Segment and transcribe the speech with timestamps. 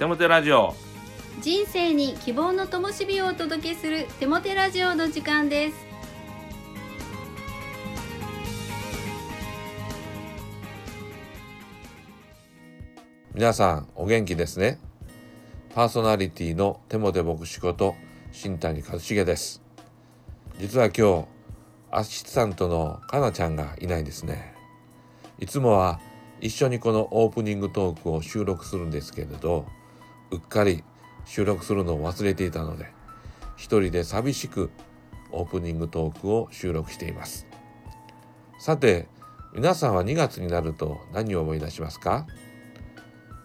[0.00, 0.74] テモテラジオ。
[1.42, 5.76] 人生に希望の灯火をお届けするテモテラジオの時間です。
[13.34, 14.78] 皆さんお元気ですね？
[15.74, 17.94] パーソナリティのテモテ牧師こと
[18.32, 19.60] 新谷和重です。
[20.58, 21.26] 実は今日
[21.90, 24.54] アシスタントのかなちゃんがいないですね。
[25.38, 26.00] いつもは
[26.40, 29.66] 一緒にこのオープニングトークを収録するんですけれど
[30.30, 30.84] うっかり
[31.24, 32.86] 収録するのを忘れていたので
[33.56, 34.70] 一人で寂しく
[35.32, 37.46] オープニングトークを収録しています。
[38.58, 39.08] さて
[39.54, 42.26] 皆さんは2月になると何を思い出しますか？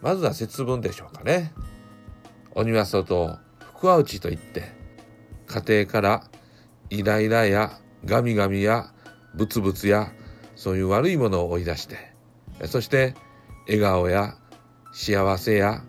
[0.02, 1.52] まずは節分でしょうかね。
[2.52, 4.72] 鬼は外福は内といって
[5.48, 6.24] 家庭から
[6.90, 8.94] イライラやガミガミや
[9.34, 10.12] ブツブツや
[10.56, 11.98] そういう悪いものを追い出して
[12.68, 13.14] そして
[13.68, 14.38] 笑顔や
[14.94, 15.84] 幸せや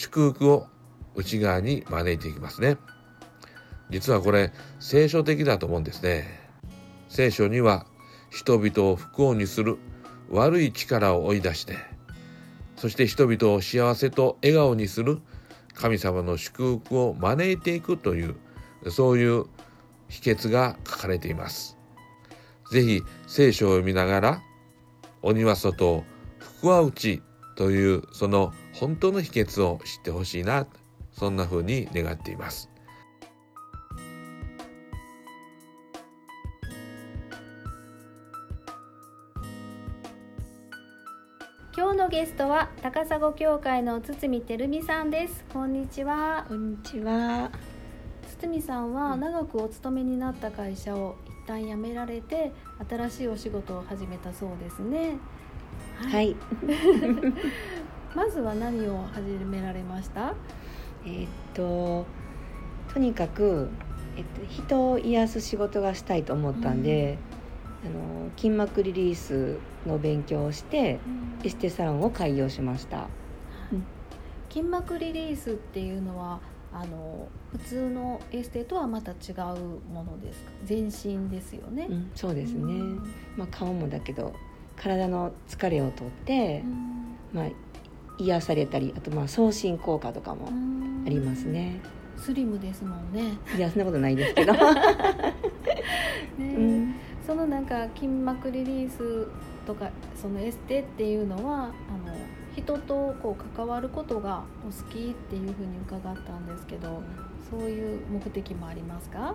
[0.00, 0.66] 祝福を
[1.14, 2.78] 内側に招いていきますね。
[3.90, 6.26] 実はこれ聖書的だと思うんですね。
[7.10, 7.84] 聖書には
[8.30, 9.76] 人々を不幸にする
[10.30, 11.76] 悪い力を追い出して
[12.76, 15.20] そして人々を幸せと笑顔にする
[15.74, 18.36] 神様の祝福を招いていくという
[18.90, 19.44] そういう
[20.08, 21.76] 秘訣が書かれています。
[22.72, 24.42] ぜひ聖書を読みながら
[25.20, 26.04] 鬼は外
[26.38, 27.20] 福は内
[27.60, 30.66] というその本当の秘訣を知ってほしいな
[31.12, 32.70] そんな風に願っています。
[41.76, 45.44] 今日のゲストは高砂教会の堤照美さんです。
[45.52, 46.46] こんにちは。
[46.48, 47.50] こんにちは。
[48.40, 52.52] 堤さんは長くお勤めになった会社を一旦辞められて
[52.88, 55.18] 新しいお仕事を始めたそうですね
[55.96, 56.36] はい。
[58.14, 60.34] まずは何を始められました？
[61.04, 62.06] えーっと
[62.92, 63.68] とにかく
[64.16, 67.18] えっと人を癒す仕事がしたいと思ったんで、
[67.84, 70.98] あの筋膜リリースの勉強をして
[71.44, 73.08] エステサロンを開業しました。
[73.72, 73.84] うん
[74.48, 76.40] 筋膜リリースっていうのは
[76.72, 79.14] あの普通のエステとはまた違
[79.56, 80.50] うものですか？
[80.64, 82.60] 全身ですよね、うん、そうですね。
[82.74, 82.96] うん。
[83.36, 84.32] まあ顔もだけど
[84.80, 86.64] 体の疲れを取って、
[87.32, 87.44] まあ
[88.18, 90.48] 癒されたり、あとまあ送信効果とかも
[91.06, 91.80] ありますね。
[92.16, 93.38] スリムですもんね。
[93.56, 94.52] いやそんなことないですけど。
[94.56, 94.60] ね
[96.38, 96.94] うん。
[97.26, 99.28] そのなんか筋膜リリース
[99.66, 101.72] とかそのエステっていうのはあの
[102.56, 107.02] 人とこう関わることがお好きっていうふうに伺ったんですけど
[107.48, 109.34] そういう目的もありますか、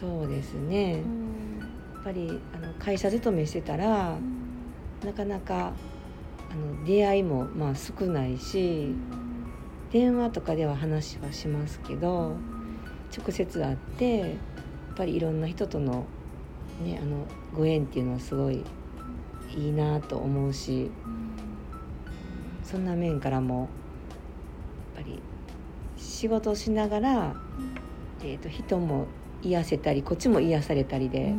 [0.00, 1.02] そうですね。
[1.04, 1.58] うん。
[1.94, 4.16] やっぱりあの会社勤めしてたら
[5.04, 5.72] なかなか
[6.50, 8.94] あの出会いもまあ少ないし
[9.92, 12.36] 電話とかでは話はしますけど
[13.16, 14.30] 直接会ってやっ
[14.96, 16.06] ぱりいろんな人との,、
[16.82, 18.64] ね、あのご縁っていうのはすごい
[19.56, 20.90] いいなと思うし
[22.62, 23.68] そんな面からも
[24.94, 25.20] やっぱり
[25.96, 27.34] 仕事をしながら、
[28.22, 29.06] えー、と人も
[29.42, 31.34] 癒せたりこっちも癒されたりで。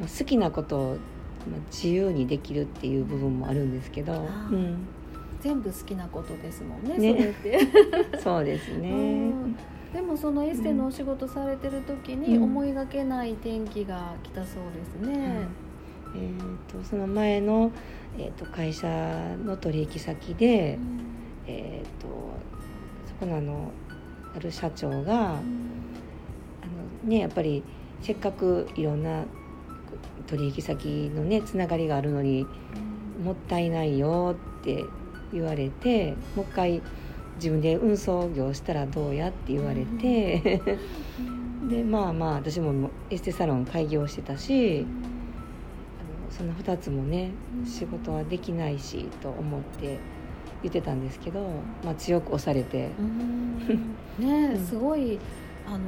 [0.00, 0.98] まあ、好きなことを
[1.50, 4.16] まあ自由にできるっていう部分もあるんですけど、う
[4.54, 4.86] ん、
[5.40, 7.34] 全部好きなことですもんねね。
[7.42, 7.58] それって。
[8.18, 8.90] そうですね。
[8.90, 9.56] うん。
[9.92, 12.42] でもそのエステのお仕事されてる時にうん。
[12.44, 15.18] 思いがけない転機が来たそうですね。
[15.18, 15.64] はい。
[16.16, 17.72] えー、とその前の、
[18.16, 18.88] えー、と会社
[19.44, 20.78] の取引先で、
[21.46, 22.08] えー、と
[23.06, 23.70] そこのあの
[24.34, 25.40] ある社長があの、
[27.04, 27.62] ね、やっぱり
[28.00, 29.24] せっかくいろんな
[30.26, 32.46] 取引先のねつながりがあるのに
[33.22, 34.84] もったいないよって
[35.32, 36.82] 言われてもう一回
[37.36, 40.62] 自分で運送業したらどうやって言われて、
[41.68, 44.86] でまあまあ私もエステサロン開業してたし
[46.30, 49.98] そんな2つもねうん仕事はできないしと思って
[50.62, 51.40] 言ってたんですけど、
[51.84, 53.96] まあ、強く押されて、うん。
[54.18, 55.18] ねすごい
[55.66, 55.78] あの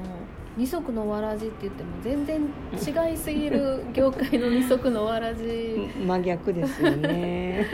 [0.57, 2.41] 二足のわらじって言っても全然
[2.75, 5.89] 違いすぎる業界の二足のわらじ。
[6.07, 7.67] 真逆ですよね。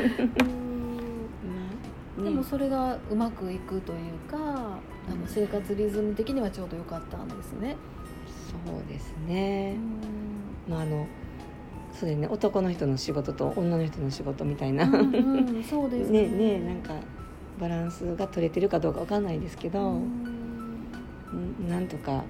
[2.16, 2.24] うん。
[2.24, 7.76] でもそれがうまくいくというかあの生活リズム的にはちょうど良かったんですね。
[8.66, 9.76] そうですね、
[10.68, 11.06] まああの
[11.92, 12.28] そうだよね。
[12.28, 16.26] 男の人の仕事と女の人の仕事みたいな、うんうんそうですね。
[16.28, 16.94] ねなんか
[17.60, 20.31] バランスが取れてるかどうかわかんないですけど、うんん
[21.68, 22.24] なんとかあの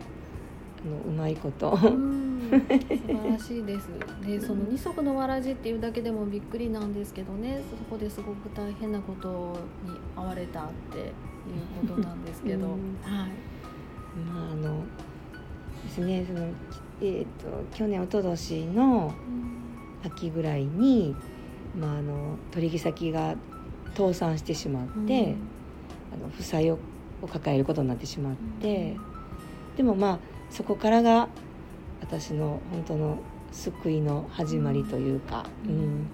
[1.07, 3.89] うまいこと、うん晴らしいです。
[4.27, 7.61] でその二足のわらじっていうだけでもびっくりなんですけどね。
[7.71, 12.73] そこですごく大変なことに遭われたっていうことなんですけど、うん。
[13.03, 13.31] はい。
[14.29, 14.85] まああの
[15.85, 16.47] ですねその
[17.01, 19.13] えー、と去年一昨年の
[20.05, 21.17] 秋ぐらいに、
[21.77, 23.35] まあ、あの取引先が
[23.97, 25.35] 倒産してしまって、
[26.13, 26.79] あの負債を
[27.23, 28.97] を抱えることになってしまって、
[29.77, 30.19] でもまあ
[30.51, 31.29] そこからが
[32.01, 33.19] 私の本当の
[33.53, 35.77] 救いの始まりというか、ううん。
[36.03, 36.11] ん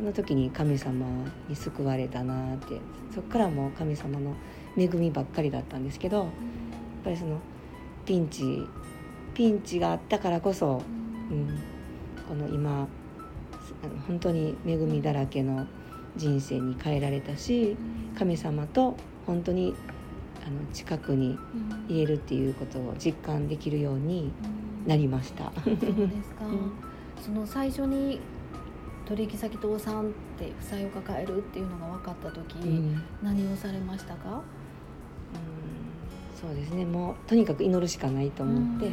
[0.00, 1.04] この時に神様
[1.46, 2.80] に救われたなって
[3.14, 4.34] そこからもう神様の
[4.74, 6.26] 恵みばっかりだったんですけどやっ
[7.04, 7.38] ぱりその
[8.06, 8.66] ピンチ
[9.34, 10.80] ピンチがあったからこそ、
[11.30, 11.58] うん、
[12.26, 12.88] この今
[14.06, 15.66] 本当に恵みだらけの
[16.16, 17.76] 人生に変えられたし
[18.18, 19.74] 神様と本当に
[20.46, 21.38] あの近くに
[21.88, 24.32] 入れるっていうことを実感できるように
[24.86, 25.52] なりました。
[25.64, 25.86] そうです
[26.34, 26.72] か、うん。
[27.22, 28.20] その最初に
[29.06, 33.02] 取引先倒産って負債を抱えるっていうのが分かった時、うん。
[33.22, 34.42] 何をされましたか？
[36.40, 36.86] そうですね。
[36.86, 38.92] もうとにかく祈るしかないと思って、も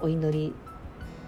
[0.00, 0.54] うお祈り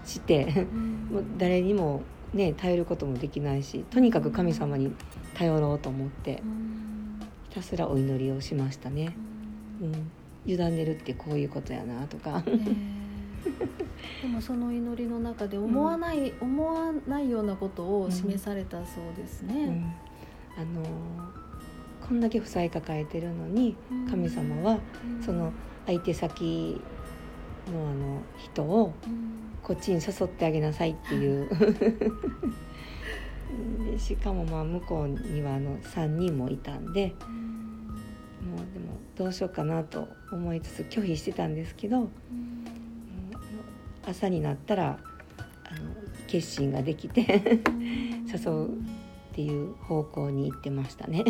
[0.05, 0.65] して
[1.11, 2.01] もう誰にも
[2.33, 4.91] ね頼ることもできないしとにかく神様に
[5.35, 6.41] 頼ろうと思ってひ
[7.55, 9.15] たすらお祈りをしましたね。
[9.81, 10.11] うん、
[10.45, 12.43] 委ねるってこういうことやなとか。
[12.45, 12.51] え。
[12.51, 12.75] ー
[14.21, 19.67] でもその祈りの中で思わない、思わないようなことを示されたそうですうね。
[19.67, 19.93] ん。
[20.57, 21.45] あのー
[22.07, 24.07] こんだけ負債抱えてるのにうん。
[24.07, 24.77] 神様は
[25.17, 25.23] うん。
[25.23, 25.51] その
[25.87, 26.79] 相手先
[27.73, 29.31] のあの人をうん。
[29.63, 31.49] こっちに誘ってあげなさいっていう
[33.91, 37.13] でしかもまあ向こうにはあの3人もいたんで
[38.41, 42.09] もうでもどうしようかなと思いつつ拒否してたんですけど
[44.07, 44.99] 朝になったら
[45.37, 45.95] あの
[46.27, 47.61] 決心ができて
[48.31, 48.71] 誘うっ
[49.33, 51.23] ていう方向に行ってましたね。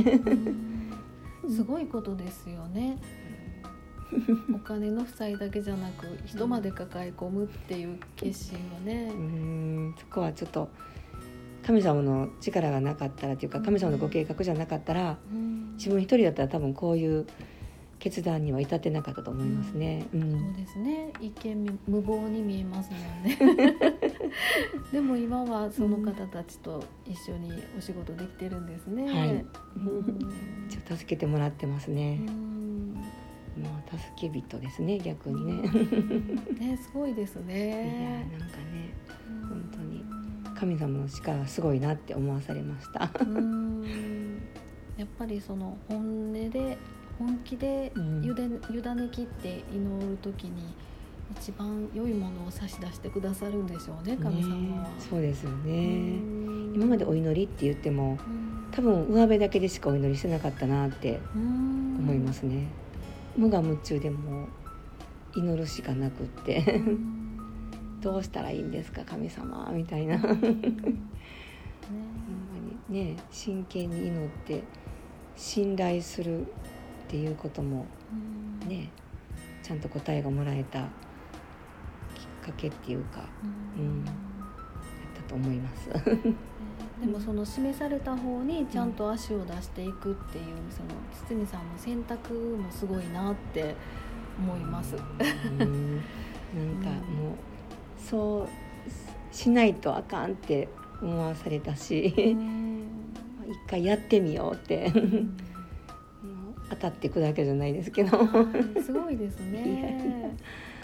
[1.50, 2.98] すごいことですよね。
[4.54, 9.18] お金の負債だけじゃなく人まで抱え込むっていう決心はねうー。
[9.18, 10.70] んそこはちょっと
[11.66, 15.56] 神様の力がなかったらというか神様のご計画じゃなかったらうん。
[15.78, 17.26] 自分一人だったら多分こういう
[18.00, 20.06] 決断には至ってなかったと思いますね。
[20.14, 21.12] うそうんですね。
[21.20, 23.76] 一見無謀に見えますもんね。
[24.92, 29.46] でも今はその方たちと一緒にお仕事できてるんですね、はい。
[29.78, 30.20] うん。
[30.70, 32.20] ちょっと助けてもらってますね。
[32.28, 32.56] うん。
[33.58, 35.70] もう助け人ですね逆にね。
[36.60, 38.75] ねすごいですいやねなんかね
[40.58, 43.10] 神様の力はすごいなって思わされました。
[43.22, 43.84] うん
[44.98, 46.78] やっぱりその本音で
[47.20, 50.74] 本気でうん委ね委ねきって祈る時に
[51.38, 54.84] 一番良いものを差し出してくださるんでしょうね神様は。
[54.84, 55.72] ねそうですよね。
[55.72, 62.68] うん今までお祈りって言ってもうん多分上辺だけでしかお祈りしてなかったなってうん思いますね。
[63.38, 64.48] 無我夢中でもう
[65.40, 67.25] 祈るしかなくってうん
[68.06, 70.20] どうしたらいいんですか神様みたいな。
[70.20, 70.62] ほんまね
[72.88, 74.62] にね真剣に祈って
[75.36, 76.46] 信頼するっ
[77.08, 77.88] ていうことも
[78.62, 78.70] うん。
[78.70, 78.92] ね
[79.64, 80.88] ちゃんと答えがもらえたきっ
[82.46, 83.28] かけっていうか
[83.76, 84.06] うん。
[84.06, 84.16] やっ
[85.16, 85.90] たと思います。
[87.02, 90.90] でもその示された方にちゃんと足を出していくっていうその
[91.28, 93.76] 堤さんの選択もすごいなって
[94.38, 94.96] 思います。
[94.96, 95.96] うん。
[95.96, 97.55] なんかもう
[98.10, 98.48] そ
[99.32, 100.68] うしないとあかんって
[101.02, 104.92] 思わされたし一回やってみようって
[106.70, 108.18] 当たっていくだけじゃないですけど。
[108.82, 110.36] すごいですね。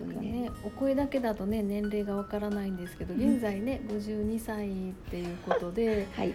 [0.00, 0.50] 当にね。
[0.64, 4.72] お声だけだとね年齢がわからないんですけど現在ね52歳っ
[5.10, 6.34] ていうことで はい。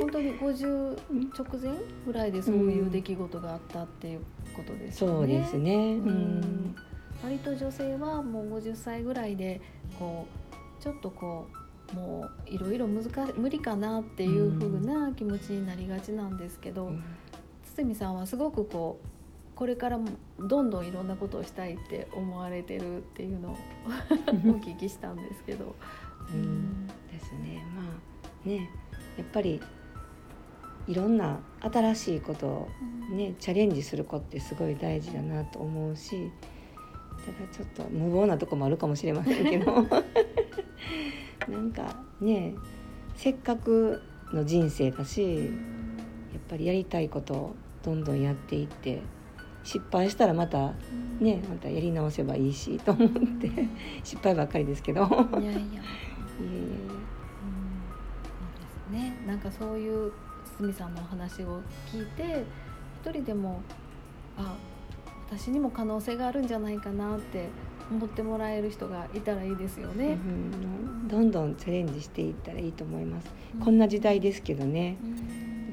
[0.00, 0.98] 本当に50
[1.36, 1.72] 直前
[2.06, 4.20] ぐらいでそういう出来事があったっていう
[4.54, 5.16] ことですよね。
[5.16, 5.74] そうですね。
[5.74, 6.76] ううんん
[7.22, 9.60] 割と女性はもう50歳ぐらいで
[9.98, 10.26] こ
[10.80, 11.46] うちょっとこ
[11.92, 16.92] うもういろいろ難し無理かなっていう風な気持ちになりがちなんですけど、
[17.64, 19.08] 堤さんはすごくこう
[19.56, 20.08] これからも
[20.38, 23.56] どんどんいろんなことをしたいって思われてるっていうのを
[24.30, 25.74] お聞きしたんですけど。
[26.32, 26.86] うん。
[26.86, 27.64] ですね。
[27.74, 28.70] まあね
[29.18, 29.60] やっぱり
[30.86, 32.68] いろんな新しいことを
[33.10, 36.30] ねチャレンジする子ってすごい大事だなと思うし
[37.24, 39.72] ただちょっと無謀なとこもあるかもしれませんけど。
[41.48, 42.54] なんかね
[43.16, 45.48] せっかくの人生だしやっ
[46.48, 49.02] ぱりやりたいことをどんどんやっていって
[49.64, 50.74] 失敗したらまた
[51.18, 53.50] ねまたやり直せばいいしと思って
[54.04, 55.02] 失敗ばっかりですけど。
[55.40, 55.60] いやいや。
[56.40, 56.80] いえいえ。
[58.90, 59.16] うん、ね。
[59.26, 60.12] なんかそういう
[60.58, 62.44] 堤さんのお話を聞いて
[63.02, 63.62] 一人でも
[64.38, 64.56] あ
[65.30, 67.48] 私にも可能性があるんじゃないかなって
[67.90, 74.96] 思ってもらえる人がいたらいいですよね、うん、どんどんチャレンジしていったらいいと思います、うん、こんな時代ですけどね、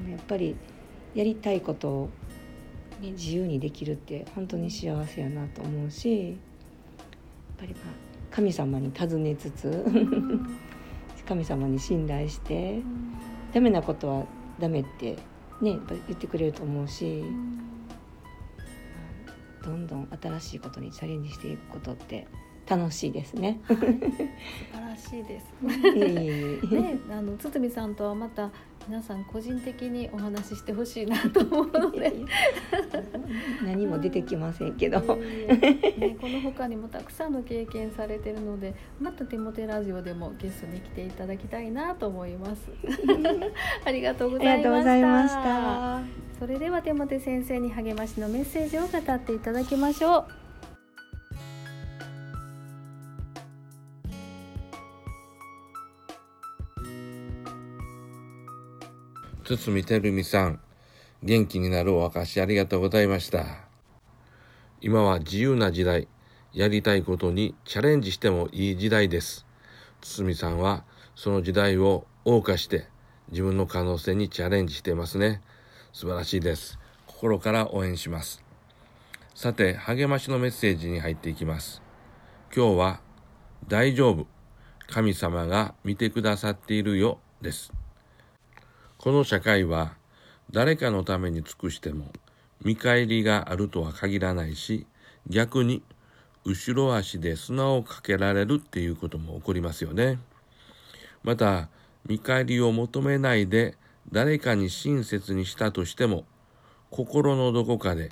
[0.04, 0.56] うん、やっぱり
[1.14, 2.10] やりたいことを、
[3.00, 6.36] ね、自由にできるって本当に幸せやなと思うしやっ
[7.58, 9.84] ぱりまあ神様に尋ねつつ
[11.26, 12.80] 神様に信頼して、
[13.52, 14.24] ダメなことは
[14.58, 15.16] ダメって
[15.60, 17.22] ね言ってくれると思うし。
[19.68, 22.26] どんどん新しいことにチャレンジしていくことって
[22.68, 23.60] 楽しいですね。
[23.64, 23.92] はい、素晴
[24.80, 25.46] らしいです。
[26.74, 28.50] ね、あの堤さんとはまた
[28.86, 32.12] 皆さん個人的にお話ししてほしいなと思うので。
[33.64, 42.70] 何も出てきませんけど、ね、この他にもたくさんの経験されてるのでまた「テモテラジオ」でもゲストに来ていただきたいなと思います。
[43.84, 46.00] ありがとうございました。
[46.38, 50.47] それではテモテ先生に励ましのメッセージを語っていただきましょう
[59.56, 60.60] 堤てるみさん、
[61.22, 63.46] 元気になるお証ありがとうございました。
[64.82, 66.06] 今は自由な時代、
[66.52, 69.46] やりたいことにチャレンジしてもいい時代です。
[70.02, 72.88] 堤さんはその時代を謳歌して
[73.30, 75.40] 自分の可能性にチャレンジしてますね。
[75.94, 76.78] 素晴らしいです。
[77.06, 78.44] 心から応援します。
[79.34, 81.80] さて、励ましのメッセージに入っていきます。
[82.54, 83.00] 今日は、
[83.66, 84.26] 大丈夫。
[84.88, 87.72] 神様が見てくださっているよ、です。
[88.98, 89.94] この社会は
[90.50, 92.06] 誰かのために尽くしても
[92.64, 94.86] 見返りがあるとは限らないし
[95.28, 95.84] 逆に
[96.44, 100.18] 後ろ足で砂をかけられるっていうことも起こりますよね。
[101.22, 101.68] また
[102.06, 103.76] 見返りを求めないで
[104.10, 106.24] 誰かに親切にしたとしても
[106.90, 108.10] 心のどこかで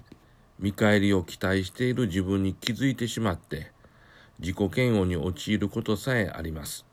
[0.61, 3.73] 見返りを期待している自分に気づいてしまって
[4.39, 6.86] 自己嫌悪に陥ることさえあります。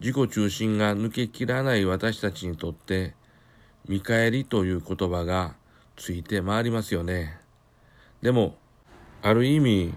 [0.00, 3.14] 自己中心が抜けきらない私たちにとって、
[3.88, 5.54] 見返りという言葉が
[5.96, 7.38] ついて回りますよね。
[8.22, 8.56] でも、
[9.22, 9.94] ある意味、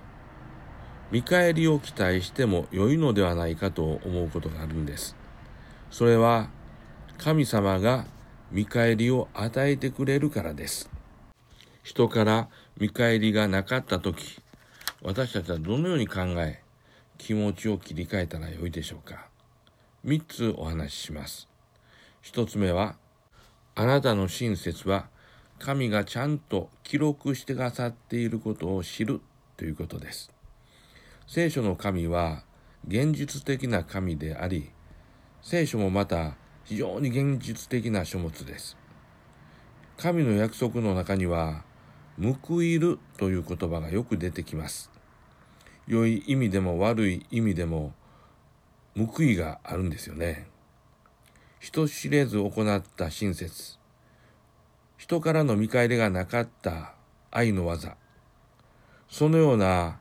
[1.12, 5.16] 見返りを期待しても良いのではないかと思うことがあるんです。
[5.90, 6.50] それは、
[7.18, 8.06] 神様が
[8.52, 10.90] 見返りを与えてくれるからです。
[11.84, 14.40] 人から見返りがなかったとき、
[15.02, 16.62] 私たちはどのように考え、
[17.18, 19.27] 気持ちを切り替えたらよいでしょうか。
[20.06, 21.48] 3つお話しします。
[22.24, 22.96] 1つ目は、
[23.76, 25.08] あなたの親切は
[25.60, 29.22] 神がちゃんと記録してくださっていることを知る
[29.56, 30.32] ということです。
[31.28, 32.44] 聖書の神は
[32.88, 34.70] 現実的な神であり、
[35.42, 38.78] 聖書もまた非常に現実的な書物です。
[39.98, 41.64] 神の約束の中には、
[42.20, 44.92] 報いるという言葉がよく出てきます。
[45.88, 47.94] 良い意味でも悪い意味でも
[48.98, 50.48] 報いがあるんですよね。
[51.60, 53.78] 人知れず行った親切。
[54.98, 56.96] 人からの見返りがなかった
[57.30, 57.96] 愛の技。
[59.10, 60.00] そのような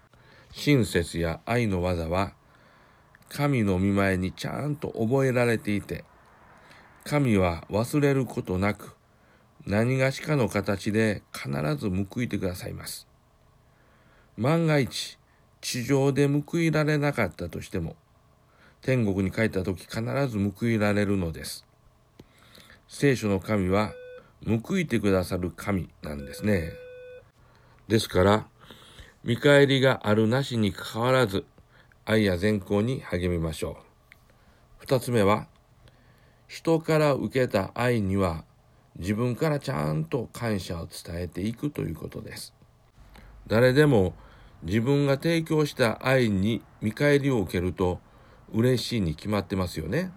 [0.53, 2.33] 親切や愛の技は、
[3.29, 6.05] 神の見前にちゃんと覚えられていて、
[7.05, 8.97] 神は忘れることなく、
[9.67, 13.07] 何がしかの形で必ず報いてくださいます。
[14.39, 15.19] 万が一、
[15.61, 17.97] 地上で報いられなかったとしても、
[18.87, 21.67] 天国に帰った時必ず報いられるのです。
[22.87, 23.93] 聖書の神は
[24.65, 26.71] 報いてくださる神なんですね。
[27.89, 28.47] ですから、
[29.25, 31.45] 見返りがあるなしにかかわらず、
[32.05, 33.75] 愛や善行に励みましょう。
[34.79, 35.49] 二つ目は、
[36.47, 38.45] 人から受けた愛には
[39.01, 42.55] 自分からちゃんと感謝を伝えていくということです。
[43.49, 44.15] 誰でも
[44.63, 48.06] 自分が提供した愛に見返りを受けると
[48.53, 50.13] 嬉しいに決まってますよね。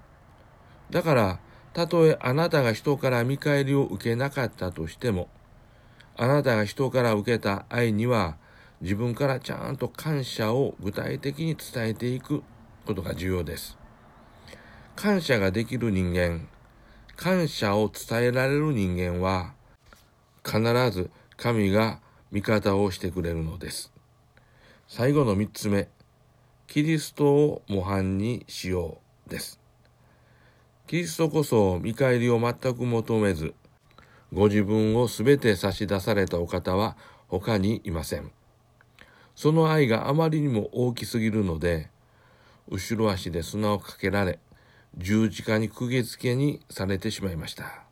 [0.89, 1.39] だから、
[1.74, 5.29] たとえあなたが人から見返りを受けなかったとしても、
[6.17, 8.38] あなたが人から受けた愛には
[8.81, 12.43] 自分からちゃんと感謝を具体的に伝えていく
[12.86, 13.77] ことが重要です。
[14.95, 16.48] 感謝ができる人間、
[17.15, 19.53] 感謝を伝えられる人間は、
[20.43, 22.00] 必ず神が
[22.31, 23.93] 味方をしてくれるのです。
[24.88, 25.88] 最後の三つ目。
[26.71, 29.59] キリストを模範にしようです。
[30.85, 33.55] キリストこそ見返りを全く求めず、
[34.31, 36.95] ご自分をすべて差し出されたお方は
[37.27, 38.31] 他にいません。
[39.35, 41.89] その愛があまりにも大きすぎるので、
[42.69, 44.38] 後ろ足で砂をかけられ、
[44.95, 47.83] 十字架に釘付けにされてしまいました。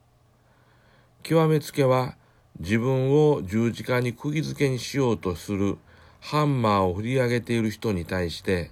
[1.24, 2.16] 極めつけは、
[2.60, 5.80] 自分を十字架に釘付けにしようとする
[6.20, 8.72] ハンマーを振り上げている人に対して、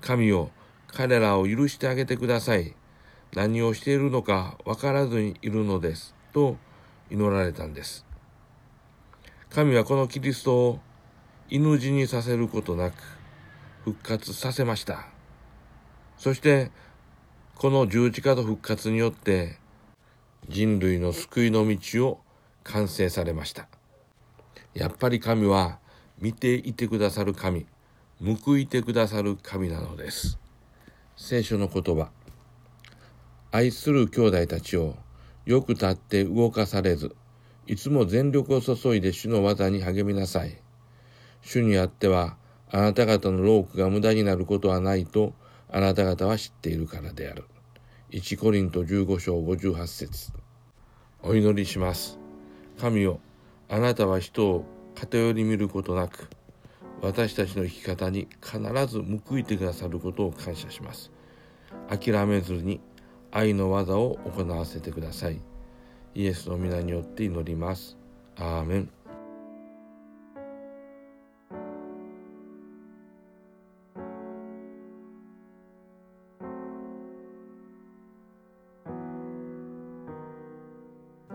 [0.00, 0.50] 神を
[0.88, 2.74] 彼らを許してあげてください。
[3.34, 6.14] 何をしているのかわからずにいるのです。
[6.32, 6.56] と
[7.10, 8.06] 祈られたんです。
[9.50, 10.80] 神はこのキリストを
[11.48, 12.94] 犬死にさせることなく
[13.84, 15.06] 復活させました。
[16.18, 16.70] そして、
[17.54, 19.58] この十字架と復活によって
[20.48, 22.20] 人類の救いの道を
[22.64, 23.68] 完成されました。
[24.74, 25.78] やっぱり神は
[26.18, 27.66] 見ていてくださる神、
[28.44, 30.38] 報いてくださる神なのです。
[31.14, 32.08] 聖書の言葉。
[33.52, 34.96] 愛する兄弟たちを
[35.44, 37.14] よく立って動かされず、
[37.66, 40.56] いつも全力を注いで主の技に励みなさい。
[41.42, 42.38] 主にあっては、
[42.70, 45.34] あなた方の労苦が無駄になることはないと、
[45.70, 47.44] あなた方は知っているからである。
[48.10, 50.32] 1コリント15章58節
[51.22, 52.18] お祈りします。
[52.80, 53.20] 神よ、
[53.68, 54.64] あなたは人を
[54.96, 56.28] 偏り見ることなく、
[57.02, 61.12] 私たちの生き方に必ず報いてくださることを感謝します。
[61.88, 62.80] 諦めずに
[63.30, 65.40] 愛の技を行わせてください。
[66.14, 67.98] イエスの皆によって祈ります。
[68.36, 68.90] アーメン。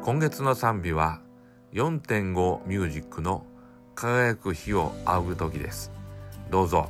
[0.01, 1.22] 今月の賛美は
[1.74, 3.46] 4.5ミュージックの
[3.95, 5.91] 輝く日を仰ぐ時です。
[6.50, 6.89] どうぞ。